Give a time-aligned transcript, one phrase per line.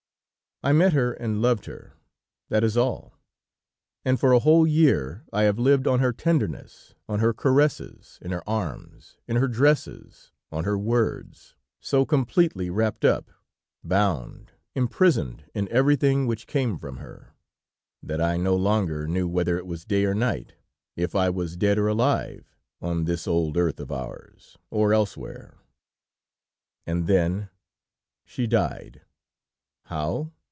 [0.63, 1.93] I met her and loved her;
[2.49, 3.17] that is all.
[4.05, 8.29] And for a whole year I have lived on her tenderness, on her caresses, in
[8.29, 13.31] her arms, in her dresses, on her words, so completely wrapped up,
[13.83, 17.33] bound, imprisoned in everything which came from her,
[18.03, 20.53] that I no longer knew whether it was day or night,
[20.95, 25.57] if I was dead or alive, on this old earth of ours, or elsewhere.
[26.85, 27.49] "And then
[28.25, 29.01] she died.
[29.85, 30.31] How?